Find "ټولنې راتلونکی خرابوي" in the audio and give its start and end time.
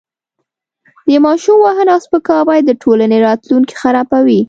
2.81-4.39